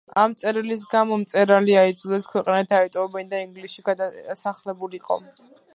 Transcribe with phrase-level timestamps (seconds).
[0.19, 5.23] ამ წერილის გამო მწერალი აიძულეს ქვეყანა დაეტოვებინა და ინგლისში გადასახლებულიყო.